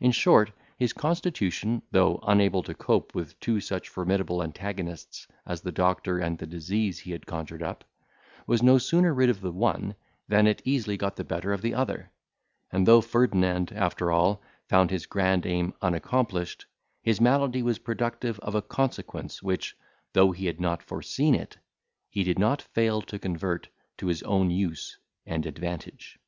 In 0.00 0.10
short, 0.10 0.50
his 0.76 0.92
constitution, 0.92 1.82
though 1.92 2.18
unable 2.26 2.64
to 2.64 2.74
cope 2.74 3.14
with 3.14 3.38
two 3.38 3.60
such 3.60 3.88
formidable 3.88 4.42
antagonists 4.42 5.28
as 5.46 5.60
the 5.60 5.70
doctor 5.70 6.18
and 6.18 6.36
the 6.36 6.48
disease 6.48 6.98
he 6.98 7.12
had 7.12 7.26
conjured 7.26 7.62
up, 7.62 7.84
was 8.44 8.60
no 8.60 8.76
sooner 8.78 9.14
rid 9.14 9.30
of 9.30 9.40
the 9.40 9.52
one, 9.52 9.94
than 10.26 10.48
it 10.48 10.62
easily 10.64 10.96
got 10.96 11.14
the 11.14 11.22
better 11.22 11.52
of 11.52 11.62
the 11.62 11.74
other; 11.76 12.10
and 12.72 12.88
though 12.88 13.00
Ferdinand, 13.00 13.70
after 13.70 14.10
all, 14.10 14.42
found 14.68 14.90
his 14.90 15.06
grand 15.06 15.46
aim 15.46 15.74
unaccomplished, 15.80 16.66
his 17.00 17.20
malady 17.20 17.62
was 17.62 17.78
productive 17.78 18.40
of 18.40 18.56
a 18.56 18.62
consequence, 18.62 19.44
which, 19.44 19.76
though 20.12 20.32
he 20.32 20.46
had 20.46 20.60
not 20.60 20.82
foreseen 20.82 21.36
it, 21.36 21.56
he 22.10 22.24
did 22.24 22.36
not 22.36 22.60
fail 22.60 23.00
to 23.00 23.16
convert 23.16 23.68
to 23.96 24.08
his 24.08 24.24
own 24.24 24.50
use 24.50 24.98
and 25.24 25.46
advantage. 25.46 26.18